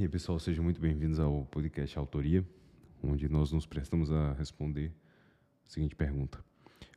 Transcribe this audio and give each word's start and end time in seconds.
E 0.00 0.04
aí, 0.04 0.08
pessoal, 0.08 0.38
sejam 0.38 0.64
muito 0.64 0.80
bem-vindos 0.80 1.20
ao 1.20 1.44
podcast 1.44 1.98
Autoria, 1.98 2.42
onde 3.02 3.28
nós 3.28 3.52
nos 3.52 3.66
prestamos 3.66 4.10
a 4.10 4.32
responder 4.32 4.94
a 5.66 5.68
seguinte 5.68 5.94
pergunta: 5.94 6.42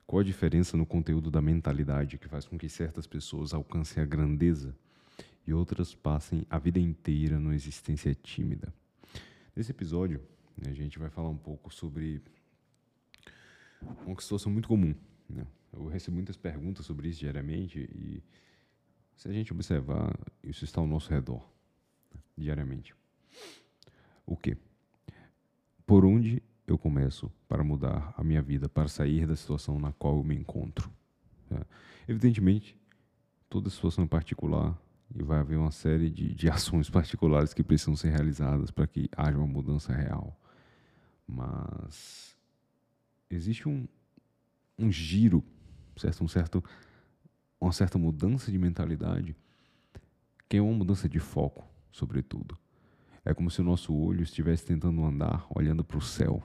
Qual 0.07 0.21
a 0.21 0.23
diferença 0.23 0.77
no 0.77 0.85
conteúdo 0.85 1.29
da 1.29 1.41
mentalidade 1.41 2.17
que 2.17 2.29
faz 2.29 2.45
com 2.45 2.57
que 2.57 2.69
certas 2.69 3.05
pessoas 3.05 3.53
alcancem 3.53 4.01
a 4.01 4.05
grandeza 4.05 4.73
e 5.45 5.53
outras 5.53 5.93
passem 5.93 6.45
a 6.49 6.57
vida 6.57 6.79
inteira 6.79 7.37
numa 7.37 7.53
existência 7.53 8.15
tímida? 8.15 8.73
Nesse 9.53 9.71
episódio, 9.71 10.21
a 10.65 10.71
gente 10.71 10.97
vai 10.97 11.09
falar 11.09 11.27
um 11.27 11.37
pouco 11.37 11.73
sobre 11.73 12.21
uma 14.07 14.21
situação 14.21 14.49
muito 14.49 14.69
comum. 14.69 14.95
Né? 15.27 15.45
Eu 15.73 15.87
recebo 15.87 16.15
muitas 16.15 16.37
perguntas 16.37 16.85
sobre 16.85 17.09
isso 17.09 17.19
diariamente 17.19 17.79
e 17.79 18.23
se 19.17 19.27
a 19.27 19.33
gente 19.33 19.51
observar, 19.51 20.17
isso 20.41 20.63
está 20.63 20.79
ao 20.79 20.87
nosso 20.87 21.09
redor 21.09 21.52
diariamente. 22.37 22.95
O 24.25 24.35
que? 24.35 24.57
Por 25.85 26.05
onde 26.05 26.41
eu 26.65 26.77
começo 26.77 27.31
para 27.47 27.63
mudar 27.63 28.13
a 28.17 28.23
minha 28.23 28.41
vida, 28.41 28.69
para 28.69 28.87
sair 28.87 29.27
da 29.27 29.35
situação 29.35 29.79
na 29.79 29.91
qual 29.91 30.17
eu 30.17 30.23
me 30.23 30.35
encontro? 30.35 30.91
É. 31.51 31.65
Evidentemente, 32.07 32.77
toda 33.49 33.69
situação 33.69 34.03
é 34.05 34.07
particular 34.07 34.77
e 35.13 35.21
vai 35.21 35.39
haver 35.39 35.57
uma 35.57 35.71
série 35.71 36.09
de, 36.09 36.33
de 36.33 36.49
ações 36.49 36.89
particulares 36.89 37.53
que 37.53 37.63
precisam 37.63 37.95
ser 37.95 38.09
realizadas 38.09 38.71
para 38.71 38.87
que 38.87 39.09
haja 39.15 39.37
uma 39.37 39.47
mudança 39.47 39.93
real. 39.93 40.39
Mas 41.27 42.35
existe 43.29 43.67
um, 43.67 43.87
um 44.77 44.91
giro, 44.91 45.43
certo? 45.97 46.23
Um 46.23 46.27
certo, 46.27 46.63
uma 47.59 47.71
certa 47.71 47.97
mudança 47.97 48.51
de 48.51 48.57
mentalidade 48.57 49.35
que 50.49 50.57
é 50.57 50.61
uma 50.61 50.73
mudança 50.73 51.09
de 51.09 51.19
foco 51.19 51.72
sobretudo. 51.93 52.57
É 53.23 53.33
como 53.33 53.49
se 53.49 53.61
o 53.61 53.63
nosso 53.63 53.93
olho 53.95 54.21
estivesse 54.21 54.65
tentando 54.65 55.01
andar 55.05 55.47
olhando 55.55 55.83
para 55.83 55.97
o 55.97 56.01
céu. 56.01 56.43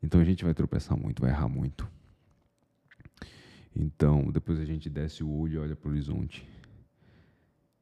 Então 0.00 0.20
a 0.20 0.24
gente 0.24 0.44
vai 0.44 0.54
tropeçar 0.54 0.96
muito, 0.96 1.20
vai 1.20 1.30
errar 1.30 1.48
muito. 1.48 1.90
Então, 3.74 4.30
depois 4.30 4.60
a 4.60 4.64
gente 4.64 4.88
desce 4.88 5.24
o 5.24 5.28
olho 5.28 5.54
e 5.54 5.58
olha 5.58 5.74
para 5.74 5.88
o 5.88 5.90
horizonte. 5.90 6.46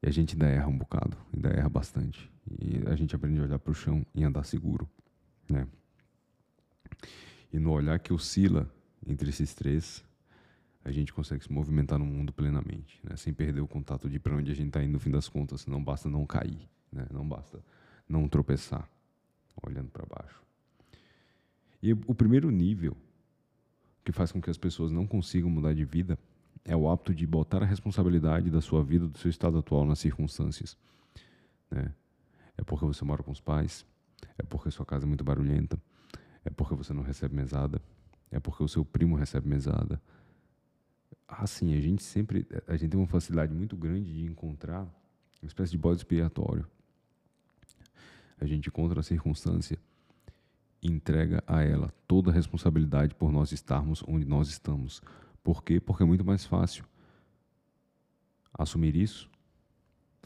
E 0.01 0.07
a 0.07 0.11
gente 0.11 0.33
ainda 0.33 0.47
erra 0.47 0.67
um 0.67 0.77
bocado, 0.77 1.15
ainda 1.31 1.49
erra 1.49 1.69
bastante. 1.69 2.31
E 2.59 2.81
a 2.87 2.95
gente 2.95 3.15
aprende 3.15 3.39
a 3.39 3.43
olhar 3.43 3.59
para 3.59 3.71
o 3.71 3.75
chão 3.75 4.03
e 4.15 4.23
andar 4.23 4.43
seguro. 4.43 4.89
Né? 5.47 5.67
E 7.51 7.59
no 7.59 7.71
olhar 7.71 7.99
que 7.99 8.11
oscila 8.11 8.67
entre 9.05 9.29
esses 9.29 9.53
três, 9.53 10.03
a 10.83 10.91
gente 10.91 11.13
consegue 11.13 11.43
se 11.43 11.51
movimentar 11.51 11.97
no 11.97 12.05
mundo 12.05 12.33
plenamente, 12.33 12.99
né? 13.03 13.15
sem 13.15 13.33
perder 13.33 13.61
o 13.61 13.67
contato 13.67 14.09
de 14.09 14.19
para 14.19 14.35
onde 14.35 14.51
a 14.51 14.55
gente 14.55 14.67
está 14.67 14.83
indo 14.83 14.91
no 14.91 14.99
fim 14.99 15.11
das 15.11 15.29
contas. 15.29 15.65
Não 15.65 15.83
basta 15.83 16.09
não 16.09 16.25
cair, 16.25 16.69
né? 16.91 17.05
não 17.11 17.27
basta 17.27 17.63
não 18.07 18.27
tropeçar 18.27 18.89
olhando 19.65 19.89
para 19.89 20.05
baixo. 20.05 20.41
E 21.81 21.93
o 21.93 22.13
primeiro 22.15 22.49
nível 22.49 22.95
que 24.03 24.11
faz 24.11 24.31
com 24.31 24.41
que 24.41 24.49
as 24.49 24.57
pessoas 24.57 24.91
não 24.91 25.07
consigam 25.07 25.49
mudar 25.49 25.73
de 25.73 25.85
vida 25.85 26.19
é 26.65 26.75
o 26.75 26.89
hábito 26.89 27.13
de 27.13 27.25
botar 27.25 27.61
a 27.61 27.65
responsabilidade 27.65 28.49
da 28.49 28.61
sua 28.61 28.83
vida, 28.83 29.07
do 29.07 29.17
seu 29.17 29.29
estado 29.29 29.57
atual 29.57 29.85
nas 29.85 29.99
circunstâncias. 29.99 30.77
Né? 31.69 31.93
É 32.57 32.63
porque 32.63 32.85
você 32.85 33.03
mora 33.03 33.23
com 33.23 33.31
os 33.31 33.39
pais, 33.39 33.85
é 34.37 34.43
porque 34.43 34.69
sua 34.71 34.85
casa 34.85 35.05
é 35.05 35.07
muito 35.07 35.23
barulhenta, 35.23 35.77
é 36.45 36.49
porque 36.49 36.75
você 36.75 36.93
não 36.93 37.03
recebe 37.03 37.35
mesada, 37.35 37.81
é 38.31 38.39
porque 38.39 38.63
o 38.63 38.67
seu 38.67 38.83
primo 38.85 39.15
recebe 39.15 39.47
mesada, 39.47 40.01
assim, 41.39 41.75
a 41.75 41.81
gente 41.81 42.03
sempre, 42.03 42.47
a 42.67 42.75
gente 42.75 42.91
tem 42.91 42.99
uma 42.99 43.07
facilidade 43.07 43.53
muito 43.53 43.75
grande 43.75 44.13
de 44.13 44.25
encontrar 44.25 44.81
uma 45.41 45.47
espécie 45.47 45.71
de 45.71 45.77
bode 45.77 45.97
expiatório. 45.97 46.67
A 48.39 48.45
gente 48.45 48.67
encontra 48.67 48.99
a 48.99 49.03
circunstância 49.03 49.77
e 50.81 50.91
entrega 50.91 51.43
a 51.47 51.61
ela 51.61 51.93
toda 52.07 52.29
a 52.29 52.33
responsabilidade 52.33 53.15
por 53.15 53.31
nós 53.31 53.51
estarmos 53.51 54.03
onde 54.07 54.25
nós 54.25 54.49
estamos. 54.49 55.01
Por 55.43 55.63
quê? 55.63 55.79
Porque 55.79 56.03
é 56.03 56.05
muito 56.05 56.25
mais 56.25 56.45
fácil 56.45 56.85
assumir 58.53 58.95
isso. 58.95 59.29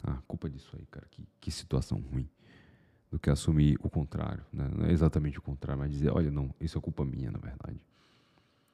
Ah, 0.02 0.20
culpa 0.26 0.48
disso 0.48 0.74
aí, 0.78 0.86
cara, 0.86 1.06
que, 1.10 1.26
que 1.40 1.50
situação 1.50 1.98
ruim. 2.00 2.28
Do 3.10 3.18
que 3.18 3.30
assumir 3.30 3.76
o 3.80 3.88
contrário. 3.88 4.44
Né? 4.52 4.68
Não 4.68 4.86
é 4.86 4.92
exatamente 4.92 5.38
o 5.38 5.42
contrário, 5.42 5.80
mas 5.80 5.90
dizer, 5.90 6.10
olha, 6.10 6.30
não, 6.30 6.54
isso 6.60 6.76
é 6.76 6.80
culpa 6.80 7.04
minha, 7.04 7.30
na 7.30 7.38
verdade. 7.38 7.80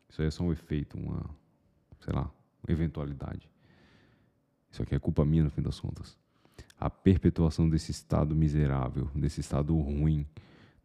Isso 0.09 0.21
aí 0.21 0.29
é 0.29 0.31
só 0.31 0.43
um 0.45 0.53
efeito, 0.53 0.99
uma, 0.99 1.25
sei 2.05 2.13
lá, 2.13 2.31
eventualidade. 2.69 3.51
Isso 4.71 4.83
aqui 4.83 4.95
é 4.95 4.99
culpa 4.99 5.25
minha 5.25 5.45
no 5.45 5.51
fim 5.51 5.63
das 5.63 5.81
contas. 5.81 6.19
A 6.79 6.91
perpetuação 6.91 7.69
desse 7.69 7.91
estado 7.91 8.37
miserável, 8.37 9.11
desse 9.15 9.41
estado 9.41 9.77
ruim 9.79 10.27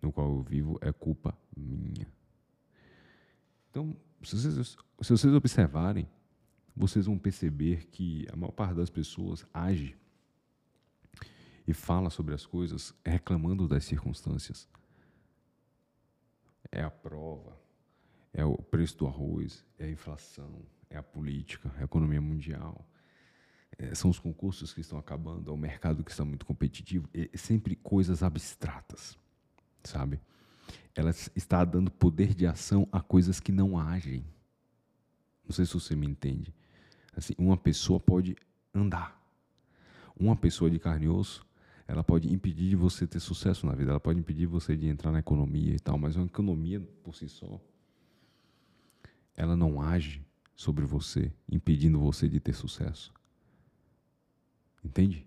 no 0.01 0.11
qual 0.11 0.29
eu 0.29 0.41
vivo 0.41 0.77
é 0.81 0.93
culpa 0.93 1.37
minha. 1.55 2.07
Então, 3.69 3.95
se 4.23 4.35
vocês, 4.37 4.77
se 5.01 5.11
vocês 5.11 5.33
observarem, 5.33 6.07
vocês 6.75 7.05
vão 7.05 7.17
perceber 7.17 7.87
que 7.87 8.25
a 8.31 8.35
maior 8.35 8.51
parte 8.51 8.75
das 8.75 8.89
pessoas 8.89 9.45
age 9.53 9.97
e 11.67 11.73
fala 11.73 12.09
sobre 12.09 12.33
as 12.33 12.45
coisas 12.45 12.93
reclamando 13.05 13.67
das 13.67 13.83
circunstâncias. 13.83 14.67
É 16.71 16.81
a 16.81 16.89
prova, 16.89 17.59
é 18.33 18.45
o 18.45 18.55
preço 18.55 18.97
do 18.97 19.07
arroz, 19.07 19.65
é 19.77 19.85
a 19.85 19.91
inflação, 19.91 20.61
é 20.89 20.97
a 20.97 21.03
política, 21.03 21.71
é 21.77 21.81
a 21.81 21.83
economia 21.85 22.21
mundial, 22.21 22.85
é, 23.77 23.93
são 23.93 24.09
os 24.09 24.19
concursos 24.19 24.73
que 24.73 24.81
estão 24.81 24.97
acabando, 24.97 25.49
é 25.49 25.53
o 25.53 25.57
mercado 25.57 26.03
que 26.03 26.11
está 26.11 26.25
muito 26.25 26.45
competitivo, 26.45 27.07
é 27.13 27.37
sempre 27.37 27.75
coisas 27.75 28.23
abstratas, 28.23 29.17
sabe? 29.83 30.19
Ela 30.95 31.11
está 31.35 31.63
dando 31.63 31.89
poder 31.89 32.33
de 32.33 32.45
ação 32.45 32.87
a 32.91 32.99
coisas 32.99 33.39
que 33.39 33.51
não 33.51 33.77
agem. 33.77 34.25
Não 35.45 35.53
sei 35.53 35.65
se 35.65 35.73
você 35.73 35.95
me 35.95 36.05
entende. 36.05 36.53
Assim, 37.15 37.33
uma 37.37 37.55
pessoa 37.55 37.99
pode 37.99 38.35
andar. 38.73 39.17
Uma 40.19 40.35
pessoa 40.35 40.69
de 40.69 40.77
carne 40.77 41.05
e 41.05 41.09
osso, 41.09 41.47
ela 41.87 42.03
pode 42.03 42.31
impedir 42.31 42.69
de 42.69 42.75
você 42.75 43.07
ter 43.07 43.19
sucesso 43.19 43.65
na 43.65 43.73
vida, 43.73 43.91
ela 43.91 43.99
pode 43.99 44.19
impedir 44.19 44.45
você 44.45 44.75
de 44.75 44.87
entrar 44.87 45.11
na 45.11 45.19
economia 45.19 45.73
e 45.73 45.79
tal, 45.79 45.97
mas 45.97 46.15
uma 46.15 46.25
economia 46.25 46.81
por 47.03 47.15
si 47.15 47.29
só, 47.29 47.59
ela 49.35 49.55
não 49.55 49.81
age 49.81 50.21
sobre 50.59 50.83
você, 50.83 51.31
impedindo 51.49 51.97
você 51.97 52.27
de 52.27 52.37
ter 52.37 52.51
sucesso. 52.51 53.13
Entende? 54.83 55.25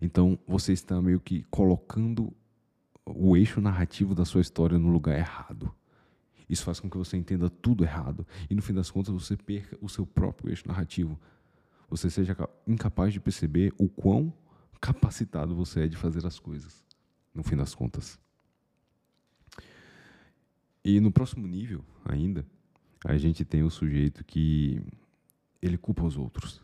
Então 0.00 0.36
você 0.44 0.72
está 0.72 1.00
meio 1.00 1.20
que 1.20 1.44
colocando 1.44 2.34
o 3.06 3.36
eixo 3.36 3.60
narrativo 3.60 4.12
da 4.12 4.24
sua 4.24 4.40
história 4.40 4.76
no 4.76 4.88
lugar 4.88 5.16
errado. 5.16 5.72
Isso 6.50 6.64
faz 6.64 6.80
com 6.80 6.90
que 6.90 6.98
você 6.98 7.16
entenda 7.16 7.48
tudo 7.48 7.84
errado 7.84 8.26
e 8.50 8.56
no 8.56 8.60
fim 8.60 8.74
das 8.74 8.90
contas 8.90 9.14
você 9.14 9.36
perca 9.36 9.78
o 9.80 9.88
seu 9.88 10.04
próprio 10.04 10.50
eixo 10.50 10.66
narrativo. 10.66 11.16
Você 11.88 12.10
seja 12.10 12.36
incapaz 12.66 13.12
de 13.12 13.20
perceber 13.20 13.72
o 13.78 13.88
quão 13.88 14.34
capacitado 14.80 15.54
você 15.54 15.84
é 15.84 15.86
de 15.86 15.96
fazer 15.96 16.26
as 16.26 16.40
coisas, 16.40 16.84
no 17.32 17.44
fim 17.44 17.54
das 17.54 17.72
contas. 17.72 18.18
E 20.84 20.98
no 20.98 21.12
próximo 21.12 21.46
nível, 21.46 21.84
ainda, 22.04 22.44
a 23.04 23.16
gente 23.16 23.44
tem 23.44 23.62
o 23.62 23.70
sujeito 23.70 24.24
que 24.24 24.80
ele 25.60 25.76
culpa 25.76 26.04
os 26.04 26.16
outros. 26.16 26.60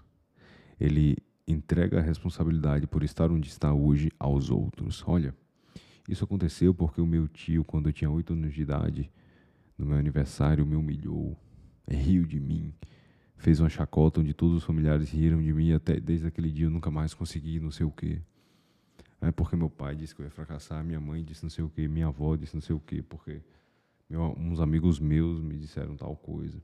Ele 0.78 1.16
entrega 1.46 1.98
a 1.98 2.02
responsabilidade 2.02 2.86
por 2.86 3.02
estar 3.02 3.30
onde 3.30 3.48
está 3.48 3.72
hoje 3.72 4.10
aos 4.18 4.50
outros. 4.50 5.02
Olha, 5.06 5.34
isso 6.08 6.24
aconteceu 6.24 6.72
porque 6.74 7.00
o 7.00 7.06
meu 7.06 7.26
tio, 7.26 7.64
quando 7.64 7.88
eu 7.88 7.92
tinha 7.92 8.10
oito 8.10 8.32
anos 8.32 8.54
de 8.54 8.62
idade, 8.62 9.10
no 9.76 9.86
meu 9.86 9.96
aniversário, 9.96 10.66
me 10.66 10.76
humilhou, 10.76 11.36
riu 11.86 12.24
de 12.24 12.38
mim, 12.38 12.72
fez 13.36 13.60
uma 13.60 13.68
chacota 13.68 14.20
onde 14.20 14.34
todos 14.34 14.56
os 14.56 14.64
familiares 14.64 15.10
riram 15.10 15.40
de 15.40 15.52
mim 15.52 15.72
até 15.72 15.98
desde 15.98 16.26
aquele 16.26 16.50
dia 16.50 16.66
eu 16.66 16.70
nunca 16.70 16.90
mais 16.90 17.14
consegui 17.14 17.60
não 17.60 17.70
sei 17.70 17.86
o 17.86 17.90
quê. 17.90 18.20
É 19.20 19.32
porque 19.32 19.56
meu 19.56 19.70
pai 19.70 19.96
disse 19.96 20.14
que 20.14 20.22
eu 20.22 20.24
ia 20.24 20.30
fracassar, 20.30 20.84
minha 20.84 21.00
mãe 21.00 21.24
disse 21.24 21.42
não 21.42 21.50
sei 21.50 21.64
o 21.64 21.70
quê, 21.70 21.88
minha 21.88 22.06
avó 22.06 22.36
disse 22.36 22.54
não 22.54 22.60
sei 22.60 22.74
o 22.76 22.80
quê, 22.80 23.02
porque 23.02 23.40
meu, 24.08 24.34
uns 24.38 24.58
amigos 24.58 24.98
meus 24.98 25.40
me 25.40 25.58
disseram 25.58 25.94
tal 25.96 26.16
coisa. 26.16 26.62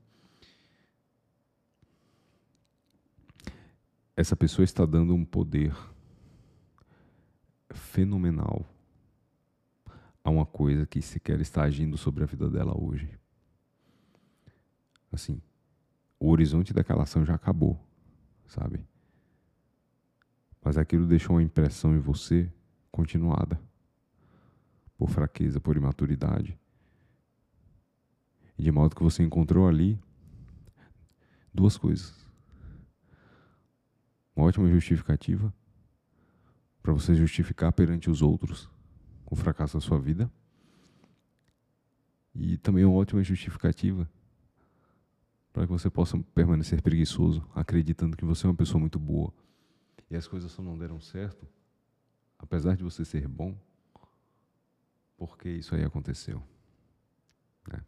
Essa 4.15 4.35
pessoa 4.35 4.63
está 4.63 4.85
dando 4.85 5.13
um 5.13 5.23
poder 5.23 5.75
fenomenal 7.69 8.65
a 10.23 10.29
uma 10.29 10.45
coisa 10.45 10.87
que 10.87 11.01
sequer 11.01 11.39
está 11.39 11.63
agindo 11.63 11.97
sobre 11.97 12.23
a 12.23 12.25
vida 12.25 12.49
dela 12.49 12.73
hoje. 12.75 13.07
Assim, 15.11 15.39
o 16.19 16.29
horizonte 16.29 16.73
daquela 16.73 17.03
ação 17.03 17.23
já 17.23 17.35
acabou, 17.35 17.79
sabe? 18.47 18.83
Mas 20.63 20.77
aquilo 20.77 21.05
deixou 21.05 21.35
uma 21.35 21.43
impressão 21.43 21.93
em 21.95 21.99
você 21.99 22.51
continuada 22.89 23.59
por 24.97 25.09
fraqueza, 25.09 25.59
por 25.59 25.77
imaturidade 25.77 26.57
de 28.57 28.71
modo 28.71 28.95
que 28.95 29.03
você 29.03 29.23
encontrou 29.23 29.67
ali 29.67 29.99
duas 31.53 31.77
coisas. 31.77 32.13
Uma 34.35 34.47
ótima 34.47 34.69
justificativa 34.69 35.53
para 36.81 36.93
você 36.93 37.15
justificar 37.15 37.71
perante 37.71 38.09
os 38.09 38.21
outros 38.21 38.69
o 39.25 39.35
fracasso 39.35 39.77
da 39.77 39.81
sua 39.81 39.99
vida. 39.99 40.31
E 42.33 42.57
também 42.57 42.83
uma 42.83 42.95
ótima 42.95 43.23
justificativa 43.23 44.09
para 45.53 45.65
que 45.65 45.71
você 45.71 45.89
possa 45.89 46.17
permanecer 46.35 46.81
preguiçoso, 46.81 47.47
acreditando 47.55 48.17
que 48.17 48.25
você 48.25 48.45
é 48.45 48.49
uma 48.49 48.55
pessoa 48.55 48.79
muito 48.79 48.99
boa. 48.99 49.33
E 50.09 50.15
as 50.15 50.27
coisas 50.27 50.51
só 50.51 50.61
não 50.61 50.77
deram 50.77 50.99
certo, 50.99 51.47
apesar 52.37 52.75
de 52.75 52.83
você 52.83 53.05
ser 53.05 53.27
bom, 53.27 53.57
porque 55.17 55.49
isso 55.49 55.73
aí 55.73 55.83
aconteceu. 55.83 56.43
Né? 57.71 57.81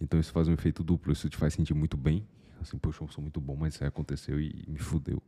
Então 0.00 0.18
isso 0.18 0.32
faz 0.32 0.48
um 0.48 0.52
efeito 0.52 0.82
duplo, 0.82 1.12
isso 1.12 1.28
te 1.28 1.36
faz 1.36 1.52
sentir 1.54 1.74
muito 1.74 1.96
bem, 1.96 2.26
assim, 2.60 2.78
poxa, 2.78 3.04
eu 3.04 3.08
sou 3.08 3.20
muito 3.22 3.40
bom, 3.40 3.54
mas 3.54 3.74
isso 3.74 3.84
aí 3.84 3.88
aconteceu 3.88 4.40
e, 4.40 4.64
me 4.66 4.78
fudeu. 4.78 5.22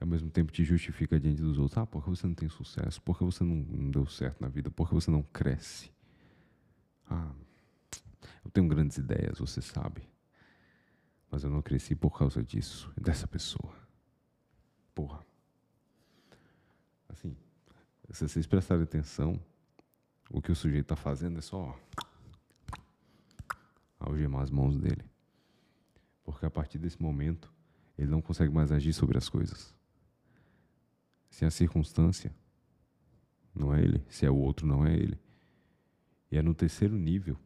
Ao 0.00 0.06
mesmo 0.06 0.30
tempo 0.30 0.52
te 0.52 0.64
justifica 0.64 1.18
diante 1.18 1.40
dos 1.40 1.58
outros, 1.58 1.78
ah, 1.78 1.86
por 1.86 2.02
que 2.02 2.10
você 2.10 2.26
não 2.26 2.34
tem 2.34 2.48
sucesso? 2.48 3.00
Por 3.02 3.16
que 3.16 3.24
você 3.24 3.44
não, 3.44 3.62
deu 3.90 4.06
certo 4.06 4.40
na 4.40 4.48
vida? 4.48 4.70
Por 4.70 4.88
que 4.88 4.94
você 4.94 5.10
não 5.10 5.22
cresce? 5.22 5.92
Ah, 7.08 7.32
eu 8.44 8.50
tenho 8.50 8.66
grandes 8.66 8.98
ideias, 8.98 9.38
você 9.38 9.60
sabe. 9.60 10.02
Mas 11.30 11.44
eu 11.44 11.50
não 11.50 11.62
cresci 11.62 11.94
por 11.94 12.16
causa 12.18 12.42
disso, 12.42 12.92
dessa 13.00 13.26
pessoa. 13.26 13.74
Porra. 14.94 15.24
Assim, 17.08 17.36
se 18.10 18.28
vocês 18.28 18.46
prestarem 18.46 18.82
atenção, 18.82 19.40
o 20.30 20.42
que 20.42 20.50
o 20.50 20.56
sujeito 20.56 20.84
está 20.84 20.96
fazendo 20.96 21.38
é 21.38 21.42
só 21.42 21.78
algemar 24.02 24.42
as 24.42 24.50
mãos 24.50 24.78
dele. 24.78 25.04
Porque 26.24 26.46
a 26.46 26.50
partir 26.50 26.78
desse 26.78 27.00
momento, 27.00 27.52
ele 27.98 28.10
não 28.10 28.22
consegue 28.22 28.52
mais 28.52 28.70
agir 28.70 28.92
sobre 28.92 29.18
as 29.18 29.28
coisas. 29.28 29.74
Se 31.30 31.44
a 31.44 31.50
circunstância 31.50 32.34
não 33.54 33.74
é 33.74 33.82
ele, 33.82 34.04
se 34.08 34.24
é 34.24 34.30
o 34.30 34.36
outro, 34.36 34.66
não 34.66 34.86
é 34.86 34.94
ele. 34.94 35.18
E 36.30 36.38
é 36.38 36.42
no 36.42 36.54
terceiro 36.54 36.96
nível 36.96 37.36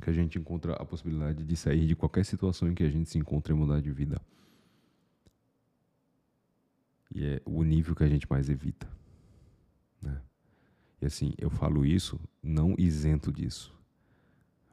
que 0.00 0.08
a 0.08 0.12
gente 0.12 0.38
encontra 0.38 0.74
a 0.74 0.84
possibilidade 0.84 1.44
de 1.44 1.56
sair 1.56 1.86
de 1.86 1.94
qualquer 1.94 2.24
situação 2.24 2.68
em 2.68 2.74
que 2.74 2.82
a 2.82 2.88
gente 2.88 3.10
se 3.10 3.18
encontre 3.18 3.52
e 3.52 3.56
mudar 3.56 3.80
de 3.80 3.90
vida. 3.90 4.20
E 7.14 7.24
é 7.24 7.42
o 7.44 7.62
nível 7.62 7.94
que 7.94 8.04
a 8.04 8.08
gente 8.08 8.26
mais 8.30 8.48
evita. 8.48 8.88
Né? 10.00 10.22
E 11.02 11.06
assim, 11.06 11.34
eu 11.36 11.50
falo 11.50 11.84
isso 11.84 12.20
não 12.42 12.74
isento 12.78 13.32
disso. 13.32 13.79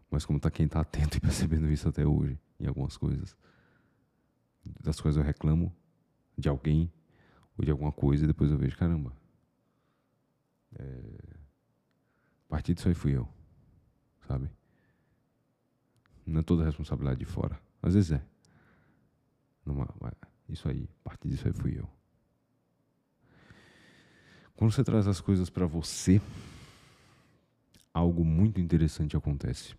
Mas 0.09 0.25
como 0.25 0.39
tá 0.39 0.49
quem 0.49 0.65
está 0.65 0.79
atento 0.79 1.17
e 1.17 1.19
percebendo 1.21 1.69
isso 1.71 1.87
até 1.87 2.05
hoje, 2.05 2.39
em 2.59 2.67
algumas 2.67 2.97
coisas. 2.97 3.35
Das 4.81 4.99
coisas 4.99 5.17
eu 5.17 5.25
reclamo 5.25 5.73
de 6.37 6.49
alguém 6.49 6.91
ou 7.57 7.65
de 7.65 7.71
alguma 7.71 7.91
coisa 7.91 8.23
e 8.23 8.27
depois 8.27 8.51
eu 8.51 8.57
vejo, 8.57 8.77
caramba. 8.77 9.13
É, 10.77 11.37
a 12.45 12.49
partir 12.49 12.73
disso 12.73 12.87
aí 12.87 12.93
fui 12.93 13.15
eu, 13.15 13.27
sabe? 14.27 14.49
Não 16.25 16.41
é 16.41 16.43
toda 16.43 16.63
a 16.63 16.65
responsabilidade 16.65 17.19
de 17.19 17.25
fora. 17.25 17.59
Às 17.81 17.93
vezes 17.93 18.11
é. 18.11 18.21
Numa, 19.65 19.87
isso 20.49 20.67
aí, 20.69 20.89
a 21.01 21.09
partir 21.09 21.29
disso 21.29 21.47
aí 21.47 21.53
fui 21.53 21.77
eu. 21.77 21.89
Quando 24.55 24.71
você 24.71 24.83
traz 24.83 25.07
as 25.07 25.21
coisas 25.21 25.49
para 25.49 25.65
você, 25.65 26.21
algo 27.93 28.25
muito 28.25 28.59
interessante 28.59 29.15
acontece. 29.15 29.75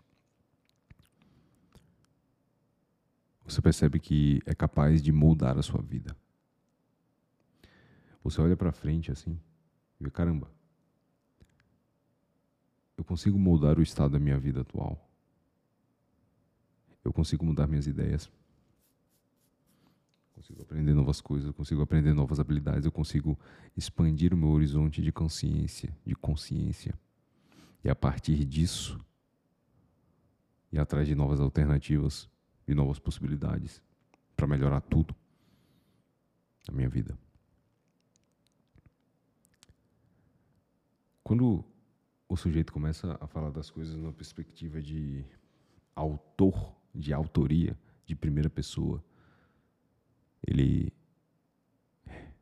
Você 3.48 3.62
percebe 3.62 3.98
que 3.98 4.40
é 4.44 4.54
capaz 4.54 5.02
de 5.02 5.10
moldar 5.10 5.58
a 5.58 5.62
sua 5.62 5.80
vida. 5.80 6.16
Você 8.22 8.40
olha 8.40 8.56
para 8.56 8.70
frente 8.72 9.10
assim 9.10 9.40
e 9.98 10.04
vê, 10.04 10.10
caramba, 10.10 10.50
eu 12.96 13.04
consigo 13.04 13.38
moldar 13.38 13.78
o 13.78 13.82
estado 13.82 14.12
da 14.12 14.18
minha 14.18 14.38
vida 14.38 14.60
atual 14.60 15.08
eu 17.08 17.12
consigo 17.12 17.44
mudar 17.44 17.66
minhas 17.66 17.86
ideias. 17.86 18.30
Consigo 20.34 20.62
aprender 20.62 20.94
novas 20.94 21.20
coisas, 21.20 21.50
consigo 21.52 21.82
aprender 21.82 22.12
novas 22.12 22.38
habilidades, 22.38 22.84
eu 22.84 22.92
consigo 22.92 23.38
expandir 23.76 24.32
o 24.32 24.36
meu 24.36 24.50
horizonte 24.50 25.02
de 25.02 25.10
consciência, 25.10 25.92
de 26.06 26.14
consciência. 26.14 26.94
E 27.82 27.88
a 27.88 27.94
partir 27.94 28.44
disso, 28.44 29.00
ir 30.70 30.78
atrás 30.78 31.08
de 31.08 31.14
novas 31.14 31.40
alternativas 31.40 32.28
e 32.68 32.74
novas 32.74 32.98
possibilidades 32.98 33.82
para 34.36 34.46
melhorar 34.46 34.80
tudo 34.82 35.16
na 36.68 36.74
minha 36.74 36.88
vida. 36.88 37.18
Quando 41.24 41.64
o 42.28 42.36
sujeito 42.36 42.72
começa 42.72 43.18
a 43.20 43.26
falar 43.26 43.50
das 43.50 43.70
coisas 43.70 43.96
numa 43.96 44.12
perspectiva 44.12 44.80
de 44.80 45.24
autor 45.94 46.76
de 46.94 47.12
autoria, 47.12 47.78
de 48.06 48.14
primeira 48.14 48.48
pessoa, 48.48 49.02
ele 50.46 50.92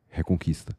reconquista 0.07 0.77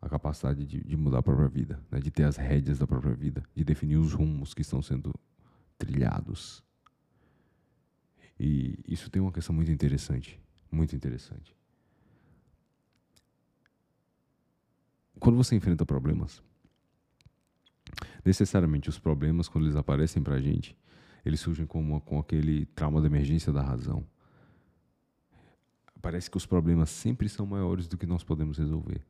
a 0.00 0.08
capacidade 0.08 0.64
de, 0.66 0.82
de 0.82 0.96
mudar 0.96 1.18
a 1.18 1.22
própria 1.22 1.48
vida, 1.48 1.82
né? 1.90 1.98
de 2.00 2.10
ter 2.10 2.24
as 2.24 2.36
rédeas 2.36 2.78
da 2.78 2.86
própria 2.86 3.14
vida, 3.14 3.42
de 3.54 3.64
definir 3.64 3.96
os 3.96 4.12
rumos 4.12 4.54
que 4.54 4.62
estão 4.62 4.80
sendo 4.82 5.14
trilhados. 5.78 6.62
E 8.38 8.78
isso 8.86 9.10
tem 9.10 9.20
uma 9.20 9.32
questão 9.32 9.54
muito 9.54 9.70
interessante, 9.70 10.40
muito 10.70 10.94
interessante. 10.94 11.54
Quando 15.18 15.36
você 15.36 15.56
enfrenta 15.56 15.86
problemas, 15.86 16.42
necessariamente 18.24 18.88
os 18.88 18.98
problemas, 18.98 19.48
quando 19.48 19.64
eles 19.64 19.76
aparecem 19.76 20.22
para 20.22 20.34
a 20.34 20.40
gente, 20.40 20.76
eles 21.24 21.40
surgem 21.40 21.66
com, 21.66 21.98
com 22.00 22.18
aquele 22.18 22.66
trauma 22.66 23.00
da 23.00 23.06
emergência 23.06 23.52
da 23.52 23.62
razão. 23.62 24.06
Parece 26.02 26.30
que 26.30 26.36
os 26.36 26.46
problemas 26.46 26.90
sempre 26.90 27.28
são 27.28 27.46
maiores 27.46 27.88
do 27.88 27.96
que 27.96 28.06
nós 28.06 28.22
podemos 28.22 28.58
resolver. 28.58 29.00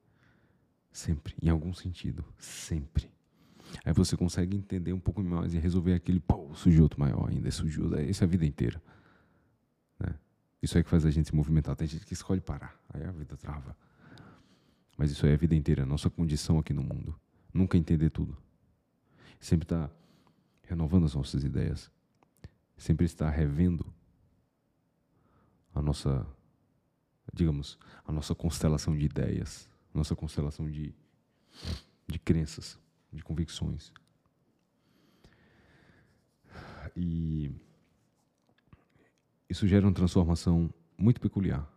Sempre, 0.92 1.34
em 1.42 1.50
algum 1.50 1.74
sentido, 1.74 2.24
sempre. 2.38 3.10
Aí 3.84 3.92
você 3.92 4.16
consegue 4.16 4.56
entender 4.56 4.92
um 4.92 5.00
pouco 5.00 5.22
mais 5.22 5.52
e 5.52 5.58
resolver 5.58 5.92
aquele, 5.92 6.20
pô, 6.20 6.54
surgiu 6.54 6.84
outro 6.84 7.00
maior 7.00 7.28
ainda, 7.28 7.50
surgiu, 7.50 7.98
isso 8.00 8.22
é 8.22 8.26
a 8.26 8.30
vida 8.30 8.46
inteira. 8.46 8.80
Isso 10.62 10.78
é 10.78 10.82
que 10.82 10.88
faz 10.88 11.04
a 11.04 11.10
gente 11.10 11.28
se 11.28 11.34
movimentar. 11.34 11.76
Tem 11.76 11.86
gente 11.86 12.06
que 12.06 12.12
escolhe 12.12 12.40
parar, 12.40 12.78
aí 12.92 13.04
a 13.04 13.12
vida 13.12 13.36
trava. 13.36 13.76
Mas 14.96 15.10
isso 15.10 15.26
é 15.26 15.32
a 15.32 15.36
vida 15.36 15.54
inteira, 15.54 15.82
a 15.82 15.86
nossa 15.86 16.08
condição 16.08 16.58
aqui 16.58 16.72
no 16.72 16.82
mundo. 16.82 17.14
Nunca 17.52 17.76
entender 17.76 18.10
tudo. 18.10 18.36
Sempre 19.38 19.64
estar 19.64 19.88
tá 19.88 19.94
renovando 20.62 21.04
as 21.04 21.14
nossas 21.14 21.44
ideias 21.44 21.90
sempre 22.76 23.06
está 23.06 23.30
revendo 23.30 23.86
a 25.74 25.80
nossa, 25.80 26.26
digamos, 27.32 27.78
a 28.04 28.12
nossa 28.12 28.34
constelação 28.34 28.96
de 28.96 29.04
ideias, 29.04 29.68
nossa 29.92 30.14
constelação 30.14 30.70
de, 30.70 30.94
de 32.06 32.18
crenças, 32.18 32.78
de 33.12 33.22
convicções. 33.22 33.92
E 36.94 37.50
isso 39.48 39.66
gera 39.66 39.86
uma 39.86 39.92
transformação 39.92 40.72
muito 40.98 41.20
peculiar. 41.20 41.70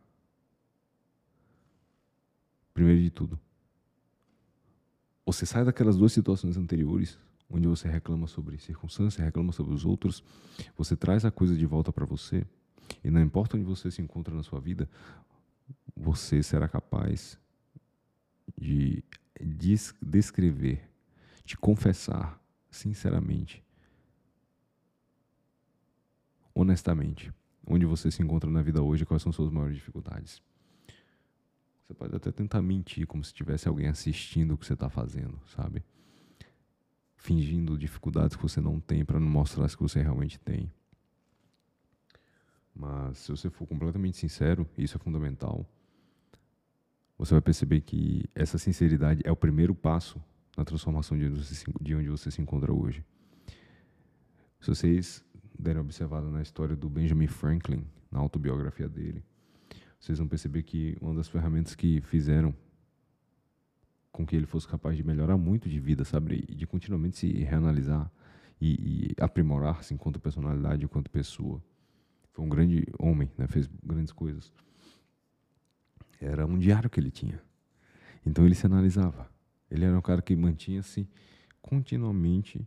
Primeiro 2.74 3.02
de 3.02 3.10
tudo, 3.10 3.40
você 5.26 5.46
sai 5.46 5.64
daquelas 5.66 5.98
duas 5.98 6.14
situações 6.14 6.58
anteriores 6.58 7.20
onde 7.50 7.68
você 7.68 7.88
reclama 7.90 8.28
sobre 8.28 8.58
circunstâncias, 8.60 9.24
reclama 9.24 9.52
sobre 9.52 9.74
os 9.74 9.84
outros, 9.84 10.24
você 10.78 10.96
traz 10.96 11.26
a 11.26 11.32
coisa 11.32 11.56
de 11.56 11.66
volta 11.66 11.92
para 11.92 12.06
você, 12.06 12.46
e 13.04 13.10
não 13.10 13.22
importa 13.22 13.58
onde 13.58 13.66
você 13.66 13.90
se 13.90 14.02
encontra 14.02 14.34
na 14.34 14.44
sua 14.44 14.60
vida, 14.60 14.88
você 15.96 16.44
será 16.44 16.68
capaz 16.68 17.40
de 18.58 19.04
descrever, 20.02 20.90
de 21.44 21.58
confessar 21.58 22.40
sinceramente, 22.70 23.64
honestamente, 26.54 27.34
onde 27.70 27.86
você 27.86 28.12
se 28.12 28.22
encontra 28.22 28.50
na 28.50 28.62
vida 28.62 28.82
hoje, 28.82 29.06
quais 29.06 29.24
são 29.24 29.32
suas 29.32 29.52
maiores 29.52 29.78
dificuldades. 29.78 30.42
Você 31.86 31.94
pode 31.94 32.16
até 32.16 32.32
tentar 32.32 32.62
mentir 32.62 33.08
como 33.08 33.24
se 33.24 33.34
tivesse 33.34 33.68
alguém 33.68 33.88
assistindo 33.88 34.54
o 34.54 34.58
que 34.58 34.66
você 34.66 34.74
está 34.74 34.90
fazendo, 34.90 35.40
sabe? 35.56 35.84
fingindo 37.20 37.78
dificuldades 37.78 38.36
que 38.36 38.42
você 38.42 38.62
não 38.62 38.80
tem 38.80 39.04
para 39.04 39.20
não 39.20 39.28
mostrar 39.28 39.66
as 39.66 39.76
que 39.76 39.82
você 39.82 40.02
realmente 40.02 40.40
tem. 40.40 40.72
Mas 42.74 43.20
se 43.20 43.30
você 43.30 43.50
for 43.50 43.68
completamente 43.68 44.18
sincero, 44.18 44.68
isso 44.78 44.96
é 44.96 45.00
fundamental. 45.00 45.66
Você 47.18 47.34
vai 47.34 47.42
perceber 47.42 47.82
que 47.82 48.24
essa 48.34 48.58
sinceridade 48.58 49.22
é 49.26 49.32
o 49.32 49.36
primeiro 49.36 49.76
passo 49.76 50.22
na 50.56 50.64
transformação 50.64 51.18
de 51.18 51.26
onde 51.26 51.44
você 51.44 51.54
se, 51.54 51.66
de 51.82 51.94
onde 51.94 52.08
você 52.08 52.32
se 52.32 52.42
encontra 52.42 52.74
hoje. 52.74 53.04
Se 54.62 54.68
vocês 54.68 55.24
derem 55.60 55.82
observada 55.82 56.30
na 56.30 56.42
história 56.42 56.76
do 56.76 56.90
Benjamin 56.90 57.28
Franklin, 57.28 57.86
na 58.10 58.20
autobiografia 58.20 58.88
dele, 58.88 59.24
vocês 60.00 60.18
vão 60.18 60.28
perceber 60.28 60.64
que 60.64 60.98
uma 61.02 61.14
das 61.14 61.28
ferramentas 61.28 61.76
que 61.76 62.00
fizeram 62.02 62.56
com 64.12 64.26
que 64.26 64.36
ele 64.36 64.46
fosse 64.46 64.68
capaz 64.68 64.96
de 64.96 65.04
melhorar 65.04 65.38
muito 65.38 65.70
de 65.70 65.80
vida, 65.80 66.06
sabe? 66.06 66.46
E 66.48 66.56
de 66.56 66.66
continuamente 66.66 67.18
se 67.18 67.32
reanalisar 67.44 68.10
e, 68.60 69.12
e 69.12 69.16
aprimorar-se 69.22 69.94
enquanto 69.94 70.20
personalidade, 70.20 70.86
enquanto 70.86 71.12
pessoa. 71.12 71.62
Foi 72.32 72.46
um 72.46 72.50
grande 72.50 72.88
homem, 72.98 73.30
né? 73.38 73.46
Fez 73.48 73.70
grandes 73.84 74.14
coisas. 74.14 74.52
Era 76.20 76.46
um 76.46 76.58
diário 76.58 76.90
que 76.90 77.00
ele 77.00 77.12
tinha. 77.12 77.42
Então 78.26 78.46
ele 78.46 78.56
se 78.56 78.66
analisava. 78.66 79.30
Ele 79.70 79.86
era 79.86 79.98
um 79.98 80.02
cara 80.02 80.22
que 80.22 80.36
mantinha-se 80.36 81.08
continuamente 81.62 82.66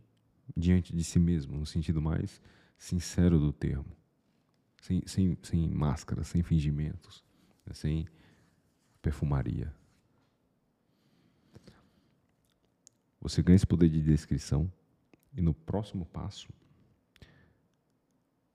diante 0.55 0.95
de 0.95 1.03
si 1.03 1.19
mesmo, 1.19 1.57
no 1.57 1.65
sentido 1.65 2.01
mais 2.01 2.41
sincero 2.77 3.39
do 3.39 3.51
termo. 3.51 3.95
Sem, 4.81 5.01
sem, 5.05 5.37
sem 5.41 5.69
máscara, 5.69 6.23
sem 6.23 6.43
fingimentos, 6.43 7.23
né? 7.65 7.73
sem 7.73 8.07
perfumaria. 9.01 9.73
Você 13.21 13.41
ganha 13.41 13.55
esse 13.55 13.65
poder 13.65 13.89
de 13.89 14.01
descrição 14.01 14.71
e 15.33 15.41
no 15.41 15.53
próximo 15.53 16.05
passo 16.05 16.49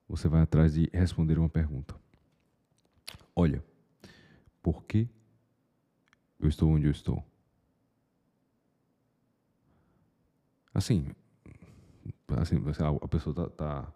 você 0.08 0.26
vai 0.26 0.42
atrás 0.42 0.72
de 0.74 0.88
responder 0.92 1.38
uma 1.38 1.48
pergunta. 1.48 1.94
Olha, 3.36 3.62
por 4.62 4.84
que 4.84 5.08
eu 6.40 6.48
estou 6.48 6.70
onde 6.70 6.86
eu 6.86 6.90
estou? 6.90 7.24
Assim, 10.72 11.10
assim 12.38 12.56
a 13.02 13.08
pessoa 13.08 13.32
está 13.32 13.50
tá 13.50 13.92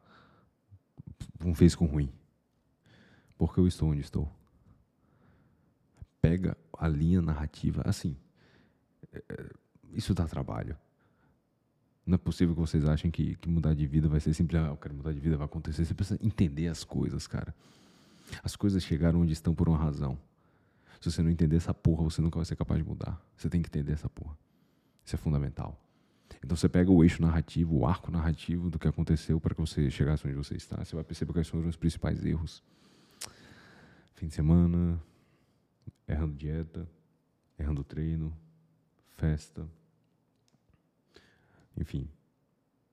um 1.44 1.54
com 1.76 1.86
ruim. 1.86 2.12
Por 3.36 3.52
que 3.52 3.60
eu 3.60 3.66
estou 3.66 3.90
onde 3.90 4.00
estou? 4.00 4.30
Pega 6.20 6.56
a 6.78 6.88
linha 6.88 7.20
narrativa 7.20 7.82
assim. 7.84 8.16
É, 9.12 9.22
é, 9.28 9.50
isso 9.92 10.14
dá 10.14 10.26
trabalho. 10.26 10.76
Não 12.06 12.16
é 12.16 12.18
possível 12.18 12.54
que 12.54 12.60
vocês 12.60 12.84
achem 12.84 13.10
que, 13.10 13.36
que 13.36 13.48
mudar 13.48 13.74
de 13.74 13.86
vida 13.86 14.08
vai 14.08 14.20
ser 14.20 14.34
simples. 14.34 14.60
Ah, 14.60 14.68
eu 14.68 14.76
quero 14.76 14.94
mudar 14.94 15.12
de 15.12 15.20
vida, 15.20 15.36
vai 15.36 15.46
acontecer. 15.46 15.84
Você 15.84 15.94
precisa 15.94 16.18
entender 16.24 16.68
as 16.68 16.84
coisas, 16.84 17.26
cara. 17.26 17.54
As 18.42 18.56
coisas 18.56 18.82
chegaram 18.82 19.20
onde 19.20 19.32
estão 19.32 19.54
por 19.54 19.68
uma 19.68 19.78
razão. 19.78 20.18
Se 21.00 21.10
você 21.10 21.22
não 21.22 21.30
entender 21.30 21.56
essa 21.56 21.74
porra, 21.74 22.04
você 22.04 22.22
nunca 22.22 22.36
vai 22.36 22.44
ser 22.44 22.56
capaz 22.56 22.80
de 22.80 22.88
mudar. 22.88 23.20
Você 23.36 23.48
tem 23.48 23.60
que 23.60 23.68
entender 23.68 23.92
essa 23.92 24.08
porra. 24.08 24.36
Isso 25.04 25.16
é 25.16 25.18
fundamental. 25.18 25.78
Então 26.44 26.56
você 26.56 26.68
pega 26.68 26.90
o 26.90 27.02
eixo 27.04 27.22
narrativo, 27.22 27.76
o 27.76 27.86
arco 27.86 28.10
narrativo 28.10 28.68
do 28.68 28.78
que 28.78 28.88
aconteceu 28.88 29.40
para 29.40 29.54
que 29.54 29.60
você 29.60 29.88
chegasse 29.90 30.26
onde 30.26 30.36
você 30.36 30.56
está. 30.56 30.84
Você 30.84 30.94
vai 30.94 31.04
perceber 31.04 31.32
quais 31.32 31.48
foram 31.48 31.68
os 31.68 31.76
principais 31.76 32.24
erros. 32.24 32.62
Fim 34.14 34.26
de 34.26 34.34
semana, 34.34 35.00
errando 36.06 36.34
dieta, 36.34 36.88
errando 37.58 37.84
treino, 37.84 38.36
festa, 39.16 39.68
enfim, 41.76 42.08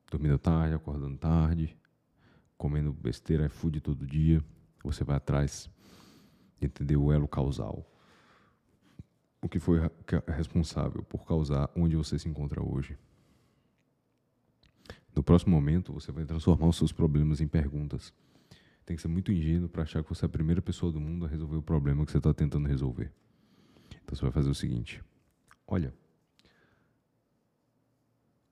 dormindo 0.09 0.37
tarde, 0.37 0.75
acordando 0.75 1.17
tarde, 1.17 1.75
comendo 2.57 2.93
besteira, 2.93 3.45
iFood 3.47 3.81
todo 3.81 4.05
dia, 4.05 4.43
você 4.83 5.03
vai 5.03 5.17
atrás 5.17 5.69
de 6.59 6.67
entender 6.67 6.97
o 6.97 7.11
elo 7.11 7.27
causal. 7.27 7.85
O 9.41 9.49
que 9.49 9.59
foi 9.59 9.79
responsável 10.27 11.01
por 11.03 11.25
causar 11.25 11.69
onde 11.75 11.95
você 11.95 12.19
se 12.19 12.27
encontra 12.27 12.63
hoje. 12.63 12.97
No 15.19 15.23
próximo 15.23 15.53
momento, 15.53 15.91
você 15.91 16.13
vai 16.13 16.23
transformar 16.23 16.69
os 16.69 16.77
seus 16.77 16.93
problemas 16.93 17.41
em 17.41 17.47
perguntas. 17.47 18.13
Tem 18.85 18.95
que 18.95 19.01
ser 19.01 19.09
muito 19.09 19.33
ingênuo 19.33 19.67
para 19.67 19.83
achar 19.83 20.01
que 20.01 20.07
você 20.07 20.23
é 20.23 20.27
a 20.27 20.29
primeira 20.29 20.61
pessoa 20.61 20.93
do 20.93 21.01
mundo 21.01 21.25
a 21.25 21.27
resolver 21.27 21.57
o 21.57 21.61
problema 21.61 22.05
que 22.05 22.11
você 22.13 22.19
está 22.19 22.33
tentando 22.33 22.69
resolver. 22.69 23.11
Então 24.01 24.15
você 24.15 24.21
vai 24.21 24.31
fazer 24.31 24.49
o 24.49 24.55
seguinte: 24.55 25.03
olha, 25.67 25.93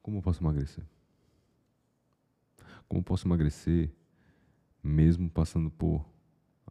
como 0.02 0.18
eu 0.18 0.22
posso 0.22 0.44
emagrecer? 0.44 0.84
Como 2.86 3.00
eu 3.00 3.04
posso 3.06 3.26
emagrecer 3.26 3.90
mesmo 4.84 5.30
passando 5.30 5.72
por. 5.72 6.06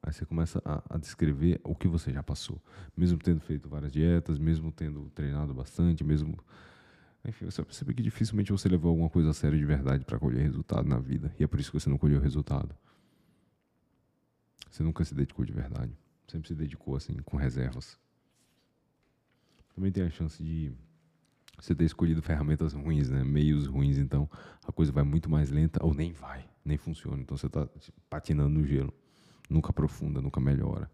Aí 0.02 0.12
você 0.12 0.26
começa 0.26 0.60
a, 0.62 0.82
a, 0.90 0.98
descrever 0.98 1.58
o 1.64 1.74
que 1.74 1.88
você 1.88 2.12
já 2.12 2.22
passou. 2.22 2.62
Mesmo 2.94 3.18
tendo 3.18 3.40
feito 3.40 3.66
várias 3.66 3.92
dietas, 3.92 4.38
mesmo 4.38 4.70
tendo 4.70 5.08
treinado 5.14 5.54
bastante, 5.54 6.04
mesmo. 6.04 6.38
Enfim, 7.28 7.44
você 7.44 7.62
vai 7.62 7.66
perceber 7.66 7.94
que 7.94 8.02
dificilmente 8.02 8.52
você 8.52 8.68
levou 8.68 8.90
alguma 8.90 9.10
coisa 9.10 9.30
a 9.30 9.34
sério 9.34 9.58
de 9.58 9.64
verdade 9.64 10.04
para 10.04 10.18
colher 10.18 10.42
resultado 10.42 10.88
na 10.88 10.98
vida. 10.98 11.34
E 11.38 11.44
é 11.44 11.46
por 11.46 11.58
isso 11.58 11.70
que 11.70 11.80
você 11.80 11.88
não 11.88 11.98
colheu 11.98 12.20
resultado. 12.20 12.74
Você 14.70 14.82
nunca 14.82 15.04
se 15.04 15.14
dedicou 15.14 15.44
de 15.44 15.52
verdade. 15.52 15.92
Sempre 16.28 16.48
se 16.48 16.54
dedicou 16.54 16.96
assim, 16.96 17.14
com 17.24 17.36
reservas. 17.36 17.98
Também 19.74 19.92
tem 19.92 20.04
a 20.04 20.10
chance 20.10 20.42
de 20.42 20.72
você 21.58 21.74
ter 21.74 21.84
escolhido 21.84 22.22
ferramentas 22.22 22.72
ruins, 22.72 23.10
né? 23.10 23.24
meios 23.24 23.66
ruins, 23.66 23.98
então 23.98 24.28
a 24.66 24.72
coisa 24.72 24.92
vai 24.92 25.04
muito 25.04 25.30
mais 25.30 25.50
lenta 25.50 25.84
ou 25.84 25.94
nem 25.94 26.12
vai, 26.12 26.46
nem 26.64 26.76
funciona. 26.76 27.20
Então 27.22 27.36
você 27.36 27.46
está 27.46 27.68
patinando 28.10 28.50
no 28.50 28.64
gelo, 28.64 28.92
nunca 29.48 29.70
aprofunda, 29.70 30.20
nunca 30.20 30.40
melhora. 30.40 30.90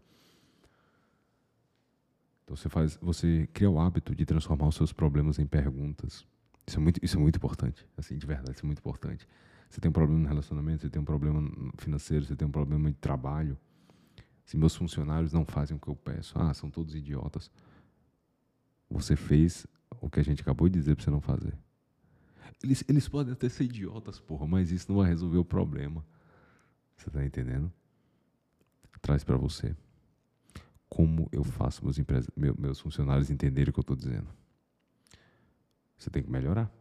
Então 2.43 2.55
você 2.55 2.69
faz, 2.69 2.97
você 3.01 3.47
cria 3.53 3.69
o 3.69 3.79
hábito 3.79 4.13
de 4.15 4.25
transformar 4.25 4.67
os 4.67 4.75
seus 4.75 4.91
problemas 4.91 5.39
em 5.39 5.45
perguntas. 5.45 6.25
Isso 6.67 6.77
é 6.77 6.81
muito, 6.81 6.99
isso 7.03 7.17
é 7.17 7.19
muito 7.19 7.35
importante, 7.37 7.87
assim, 7.97 8.17
de 8.17 8.25
verdade, 8.25 8.51
isso 8.51 8.65
é 8.65 8.67
muito 8.67 8.79
importante. 8.79 9.27
Você 9.69 9.81
tem 9.81 9.89
um 9.89 9.93
problema 9.93 10.21
no 10.21 10.27
relacionamento, 10.27 10.83
você 10.83 10.89
tem 10.89 11.01
um 11.01 11.05
problema 11.05 11.41
financeiro, 11.77 12.25
você 12.25 12.35
tem 12.35 12.47
um 12.47 12.51
problema 12.51 12.91
de 12.91 12.97
trabalho. 12.97 13.57
Se 14.45 14.55
meus 14.55 14.75
funcionários 14.75 15.33
não 15.33 15.45
fazem 15.45 15.75
o 15.75 15.79
que 15.79 15.87
eu 15.87 15.95
peço, 15.95 16.37
ah, 16.37 16.53
são 16.53 16.69
todos 16.69 16.93
idiotas. 16.93 17.49
Você 18.89 19.15
fez 19.15 19.65
o 19.99 20.09
que 20.09 20.19
a 20.19 20.23
gente 20.23 20.41
acabou 20.41 20.69
de 20.69 20.77
dizer 20.77 20.95
para 20.95 21.03
você 21.03 21.09
não 21.09 21.21
fazer. 21.21 21.57
Eles, 22.63 22.83
eles 22.87 23.09
podem 23.09 23.33
até 23.33 23.49
ser 23.49 23.63
idiotas, 23.63 24.19
porra, 24.19 24.45
mas 24.45 24.71
isso 24.71 24.91
não 24.91 24.99
vai 24.99 25.09
resolver 25.09 25.37
o 25.37 25.45
problema. 25.45 26.05
Você 26.95 27.09
está 27.09 27.25
entendendo? 27.25 27.71
Traz 29.01 29.23
para 29.23 29.35
você. 29.35 29.75
Como 30.93 31.27
eu 31.31 31.43
faço 31.43 31.83
meus, 31.83 31.97
empresa, 31.97 32.31
meus 32.35 32.79
funcionários 32.79 33.31
entenderem 33.31 33.71
o 33.71 33.73
que 33.73 33.79
eu 33.79 33.81
estou 33.81 33.95
dizendo? 33.95 34.27
Você 35.97 36.11
tem 36.11 36.21
que 36.21 36.29
melhorar. 36.29 36.71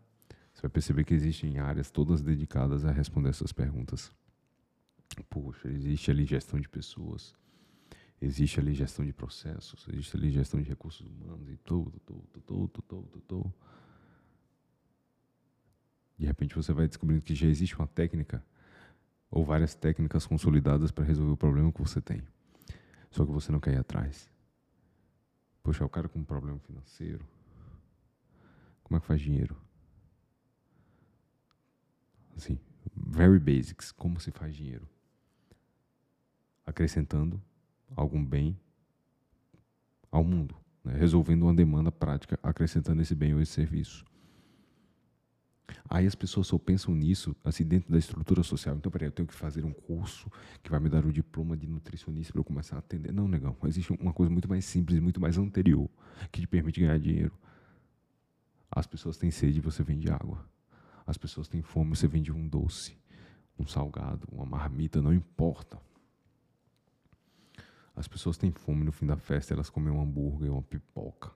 Você 0.53 0.61
vai 0.61 0.71
perceber 0.71 1.05
que 1.05 1.15
existem 1.15 1.59
áreas 1.59 1.91
todas 1.91 2.21
dedicadas 2.21 2.85
a 2.85 2.91
responder 2.91 3.31
essas 3.31 3.53
perguntas. 3.53 4.13
Poxa, 5.31 5.67
existe 5.69 6.11
ali 6.11 6.27
gestão 6.27 6.61
de 6.61 6.69
pessoas, 6.69 7.35
Existe 8.21 8.61
ali 8.61 8.73
gestão 8.73 9.05
de 9.05 9.13
processos, 9.13 9.85
existe 9.89 10.17
ali 10.17 10.31
gestão 10.31 10.63
de 10.63 10.69
recursos 10.69 11.05
humanos 11.05 11.49
e 11.51 11.57
tudo, 11.57 11.99
tudo, 12.07 12.41
tudo, 12.47 12.83
tudo, 12.83 13.21
tudo. 13.27 13.55
De 16.17 16.27
repente 16.27 16.55
você 16.55 16.73
vai 16.73 16.87
descobrindo 16.87 17.21
que 17.21 17.35
já 17.35 17.49
existe 17.49 17.75
uma 17.75 17.89
técnica 17.89 18.45
ou 19.29 19.45
várias 19.45 19.75
técnicas 19.75 20.25
consolidadas 20.25 20.93
para 20.93 21.05
resolver 21.05 21.33
o 21.33 21.37
problema 21.37 21.73
que 21.73 21.81
você 21.81 22.01
tem. 22.01 22.23
Só 23.13 23.25
que 23.25 23.31
você 23.31 23.53
não 23.53 23.61
quer 23.61 23.75
ir 23.75 23.79
atrás. 23.79 24.29
Poxa, 25.63 25.85
o 25.85 25.89
cara 25.89 26.09
com 26.09 26.19
um 26.19 26.25
problema 26.25 26.59
financeiro, 26.61 27.25
como 28.83 28.97
é 28.97 29.01
que 29.01 29.07
faz 29.07 29.21
dinheiro? 29.21 29.57
Assim, 32.37 32.59
very 32.97 33.39
basics, 33.39 33.93
como 33.93 34.19
se 34.19 34.31
faz 34.33 34.57
dinheiro? 34.57 34.89
Acrescentando 36.67 37.41
algum 37.95 38.25
bem 38.25 38.59
ao 40.11 40.25
mundo, 40.25 40.57
né? 40.83 40.95
resolvendo 40.95 41.43
uma 41.43 41.55
demanda 41.55 41.93
prática, 41.93 42.39
acrescentando 42.43 43.03
esse 43.03 43.15
bem 43.15 43.35
ou 43.35 43.41
esse 43.41 43.53
serviço. 43.53 44.05
Aí 45.89 46.07
as 46.07 46.15
pessoas 46.15 46.47
só 46.47 46.59
pensam 46.59 46.95
nisso, 46.95 47.35
assim, 47.45 47.65
dentro 47.65 47.91
da 47.91 47.99
estrutura 47.99 48.43
social. 48.43 48.77
Então, 48.77 48.91
peraí, 48.91 49.09
eu 49.09 49.13
tenho 49.13 49.27
que 49.27 49.35
fazer 49.35 49.65
um 49.65 49.73
curso 49.73 50.31
que 50.63 50.71
vai 50.71 50.81
me 50.81 50.89
dar 50.89 51.05
o 51.05 51.13
diploma 51.13 51.57
de 51.57 51.67
nutricionista 51.67 52.33
para 52.33 52.41
eu 52.41 52.45
começar 52.45 52.77
a 52.77 52.79
atender. 52.79 53.13
Não, 53.13 53.29
negão. 53.29 53.57
Existe 53.65 53.93
uma 53.93 54.13
coisa 54.13 54.31
muito 54.31 54.49
mais 54.49 54.65
simples, 54.65 54.99
muito 55.01 55.21
mais 55.21 55.39
anterior, 55.39 55.89
que 56.31 56.41
te 56.41 56.47
permite 56.47 56.81
ganhar 56.81 56.99
dinheiro. 56.99 57.33
As 58.71 58.87
pessoas 58.87 59.17
têm 59.17 59.31
sede, 59.31 59.61
você 59.61 59.83
vende 59.83 60.11
água. 60.11 60.45
As 61.07 61.19
pessoas 61.19 61.49
têm 61.49 61.63
fome, 61.63 61.95
você 61.95 62.07
vende 62.07 62.33
um 62.33 62.49
doce, 62.49 62.97
um 63.59 63.67
salgado, 63.67 64.27
uma 64.33 64.47
marmita, 64.47 65.03
não 65.03 65.13
importa. 65.13 65.79
As 67.95 68.09
pessoas 68.09 68.39
têm 68.39 68.51
fome 68.51 68.85
no 68.85 68.93
fim 68.93 69.07
da 69.07 69.17
festa, 69.17 69.53
elas 69.53 69.69
comem 69.69 69.93
um 69.93 70.01
hambúrguer, 70.01 70.51
uma 70.51 70.63
pipoca. 70.63 71.31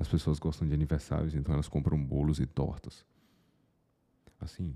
As 0.00 0.08
pessoas 0.08 0.38
gostam 0.38 0.66
de 0.66 0.72
aniversários, 0.72 1.34
então 1.34 1.52
elas 1.52 1.68
compram 1.68 2.02
bolos 2.02 2.40
e 2.40 2.46
tortas. 2.46 3.04
Assim, 4.40 4.74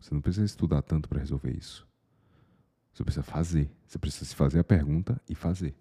você 0.00 0.14
não 0.14 0.22
precisa 0.22 0.46
estudar 0.46 0.80
tanto 0.80 1.06
para 1.06 1.18
resolver 1.18 1.54
isso. 1.54 1.86
Você 2.90 3.04
precisa 3.04 3.22
fazer. 3.22 3.70
Você 3.86 3.98
precisa 3.98 4.24
se 4.24 4.34
fazer 4.34 4.58
a 4.60 4.64
pergunta 4.64 5.20
e 5.28 5.34
fazer. 5.34 5.76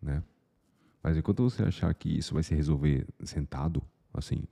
Né? 0.00 0.24
Mas 1.02 1.18
enquanto 1.18 1.42
você 1.42 1.62
achar 1.62 1.92
que 1.94 2.08
isso 2.08 2.32
vai 2.32 2.42
se 2.42 2.54
resolver 2.54 3.06
sentado, 3.24 3.82
assim, 4.14 4.44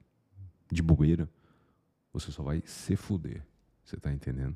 de 0.70 0.82
bobeira, 0.82 1.30
você 2.12 2.30
só 2.30 2.42
vai 2.42 2.62
se 2.66 2.94
fuder. 2.94 3.42
Você 3.82 3.96
está 3.96 4.12
entendendo? 4.12 4.54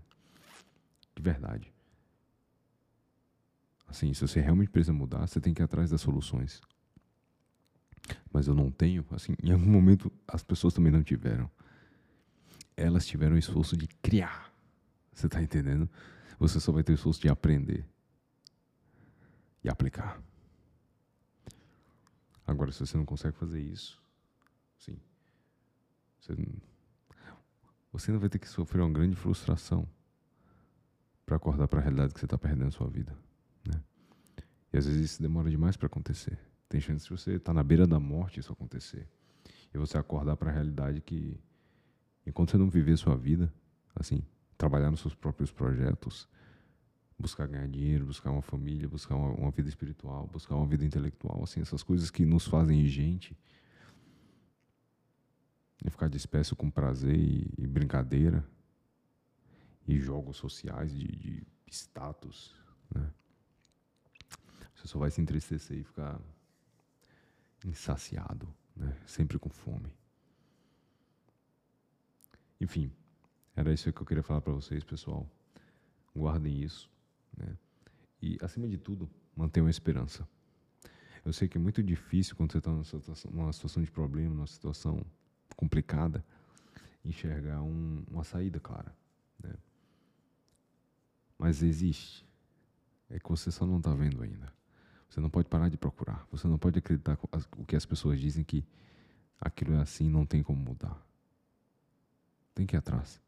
De 1.16 1.22
verdade. 1.22 1.72
Assim, 3.86 4.12
se 4.12 4.20
você 4.20 4.40
realmente 4.40 4.70
precisa 4.70 4.92
mudar, 4.92 5.26
você 5.26 5.40
tem 5.40 5.54
que 5.54 5.62
ir 5.62 5.64
atrás 5.64 5.88
das 5.88 6.02
soluções. 6.02 6.60
Mas 8.32 8.46
eu 8.46 8.54
não 8.54 8.70
tenho, 8.70 9.04
assim, 9.10 9.34
em 9.42 9.52
algum 9.52 9.70
momento 9.70 10.10
as 10.26 10.42
pessoas 10.42 10.74
também 10.74 10.92
não 10.92 11.02
tiveram. 11.02 11.50
Elas 12.76 13.06
tiveram 13.06 13.36
o 13.36 13.38
esforço 13.38 13.76
de 13.76 13.86
criar. 13.86 14.52
Você 15.12 15.26
está 15.26 15.42
entendendo? 15.42 15.88
Você 16.38 16.58
só 16.58 16.72
vai 16.72 16.82
ter 16.82 16.92
o 16.92 16.96
esforço 16.96 17.20
de 17.20 17.28
aprender 17.28 17.86
e 19.62 19.68
aplicar. 19.68 20.20
Agora, 22.46 22.70
se 22.72 22.80
você 22.80 22.96
não 22.96 23.06
consegue 23.06 23.36
fazer 23.36 23.60
isso, 23.60 23.98
sim, 24.76 24.98
você, 26.20 26.34
você 27.90 28.10
ainda 28.10 28.20
vai 28.20 28.28
ter 28.28 28.38
que 28.38 28.48
sofrer 28.48 28.82
uma 28.82 28.92
grande 28.92 29.16
frustração 29.16 29.88
para 31.24 31.36
acordar 31.36 31.68
para 31.68 31.78
a 31.78 31.82
realidade 31.82 32.12
que 32.12 32.20
você 32.20 32.26
está 32.26 32.36
perdendo 32.36 32.68
a 32.68 32.70
sua 32.70 32.88
vida. 32.88 33.16
Né? 33.66 33.80
E 34.72 34.76
às 34.76 34.86
vezes 34.86 35.12
isso 35.12 35.22
demora 35.22 35.48
demais 35.48 35.76
para 35.76 35.86
acontecer. 35.86 36.38
Tem 36.68 36.80
chance 36.80 37.04
de 37.04 37.10
você 37.10 37.34
estar 37.34 37.52
na 37.52 37.62
beira 37.62 37.86
da 37.86 38.00
morte 38.00 38.40
isso 38.40 38.52
acontecer. 38.52 39.08
E 39.72 39.78
você 39.78 39.98
acordar 39.98 40.36
para 40.36 40.50
a 40.50 40.52
realidade 40.52 41.00
que, 41.00 41.38
enquanto 42.26 42.50
você 42.50 42.58
não 42.58 42.68
viver 42.68 42.96
sua 42.96 43.16
vida, 43.16 43.52
assim, 43.94 44.22
trabalhar 44.56 44.90
nos 44.90 45.00
seus 45.00 45.14
próprios 45.14 45.50
projetos, 45.50 46.28
buscar 47.18 47.46
ganhar 47.46 47.68
dinheiro, 47.68 48.06
buscar 48.06 48.30
uma 48.30 48.42
família, 48.42 48.88
buscar 48.88 49.16
uma, 49.16 49.30
uma, 49.30 49.50
vida 49.50 49.68
espiritual, 49.68 50.26
buscar 50.26 50.56
uma 50.56 50.66
vida 50.66 50.84
intelectual, 50.84 51.42
assim, 51.42 51.60
essas 51.60 51.82
coisas 51.82 52.10
que 52.10 52.24
nos 52.24 52.46
fazem 52.46 52.86
gente. 52.86 53.36
E 55.84 55.90
ficar 55.90 56.08
disperso 56.08 56.56
com 56.56 56.70
prazer 56.70 57.16
e, 57.16 57.52
e 57.58 57.66
brincadeira 57.66 58.44
e 59.86 59.98
jogos 59.98 60.36
sociais 60.36 60.94
de, 60.94 61.06
de 61.06 61.46
status, 61.68 62.54
né? 62.94 63.10
Você 64.74 64.88
só 64.88 64.98
vai 64.98 65.10
se 65.10 65.20
entristecer 65.20 65.78
e 65.78 65.84
ficar 65.84 66.20
insaciado, 67.64 68.48
né? 68.76 68.96
Sempre 69.06 69.38
com 69.38 69.48
fome. 69.48 69.92
Enfim, 72.60 72.92
era 73.56 73.72
isso 73.72 73.92
que 73.92 74.00
eu 74.00 74.06
queria 74.06 74.22
falar 74.22 74.40
para 74.40 74.52
vocês, 74.52 74.84
pessoal. 74.84 75.28
Guardem 76.14 76.62
isso. 76.62 76.90
Né? 77.36 77.56
E, 78.20 78.38
acima 78.42 78.68
de 78.68 78.78
tudo, 78.78 79.08
mantenham 79.36 79.66
a 79.66 79.70
esperança. 79.70 80.26
Eu 81.24 81.32
sei 81.32 81.48
que 81.48 81.56
é 81.56 81.60
muito 81.60 81.82
difícil 81.82 82.36
quando 82.36 82.52
você 82.52 82.58
está 82.58 82.70
numa 83.30 83.52
situação, 83.52 83.82
de 83.82 83.90
problema, 83.90 84.34
numa 84.34 84.46
situação 84.46 85.04
complicada, 85.56 86.24
enxergar 87.04 87.62
um, 87.62 88.04
uma 88.10 88.24
saída 88.24 88.60
clara. 88.60 88.94
Né? 89.42 89.54
Mas 91.38 91.62
existe. 91.62 92.26
É 93.08 93.18
que 93.18 93.28
você 93.28 93.50
só 93.50 93.66
não 93.66 93.78
está 93.78 93.94
vendo 93.94 94.22
ainda. 94.22 94.52
Você 95.14 95.20
não 95.20 95.30
pode 95.30 95.48
parar 95.48 95.68
de 95.68 95.76
procurar. 95.76 96.26
Você 96.32 96.48
não 96.48 96.58
pode 96.58 96.80
acreditar 96.80 97.16
o 97.56 97.64
que 97.64 97.76
as 97.76 97.86
pessoas 97.86 98.18
dizem 98.18 98.42
que 98.42 98.66
aquilo 99.40 99.74
é 99.74 99.78
assim, 99.78 100.10
não 100.10 100.26
tem 100.26 100.42
como 100.42 100.60
mudar. 100.60 101.00
Tem 102.52 102.66
que 102.66 102.74
ir 102.74 102.78
atrás. 102.78 103.22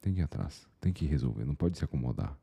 Tem 0.00 0.14
que 0.14 0.20
ir 0.20 0.22
atrás. 0.22 0.68
Tem 0.80 0.92
que 0.92 1.04
resolver. 1.04 1.44
Não 1.44 1.56
pode 1.56 1.76
se 1.76 1.84
acomodar. 1.84 2.38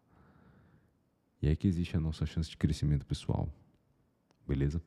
E 1.41 1.47
é 1.47 1.55
que 1.55 1.65
existe 1.65 1.95
a 1.95 1.99
nossa 2.01 2.25
chance 2.25 2.49
de 2.49 2.57
crescimento 2.57 3.05
pessoal. 3.05 3.49
Beleza? 4.45 4.83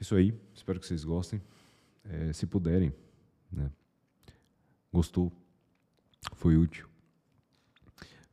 Isso 0.00 0.14
aí. 0.14 0.32
Espero 0.54 0.78
que 0.78 0.86
vocês 0.86 1.02
gostem. 1.02 1.42
É, 2.04 2.32
se 2.32 2.46
puderem, 2.46 2.94
né? 3.50 3.72
Gostou? 4.92 5.32
Foi 6.34 6.56
útil? 6.56 6.88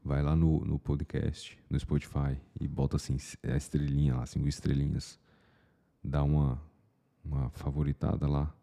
Vai 0.04 0.22
lá 0.22 0.36
no, 0.36 0.60
no 0.66 0.78
podcast, 0.78 1.58
no 1.70 1.80
Spotify 1.80 2.38
e 2.60 2.68
bota 2.68 2.98
assim 2.98 3.16
a 3.42 3.56
estrelinha 3.56 4.16
lá, 4.16 4.26
cinco 4.26 4.48
estrelinhas. 4.48 5.18
Dá 6.04 6.24
uma, 6.24 6.62
uma 7.24 7.50
favoritada 7.52 8.28
lá. 8.28 8.54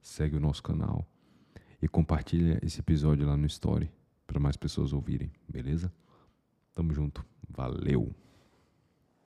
Segue 0.00 0.36
o 0.36 0.40
nosso 0.40 0.62
canal 0.62 1.06
e 1.82 1.86
compartilha 1.86 2.58
esse 2.62 2.80
episódio 2.80 3.26
lá 3.26 3.36
no 3.36 3.46
Story 3.46 3.92
para 4.26 4.40
mais 4.40 4.56
pessoas 4.56 4.92
ouvirem, 4.92 5.30
beleza? 5.48 5.92
Tamo 6.72 6.92
junto. 6.92 7.24
Valeu! 7.48 8.14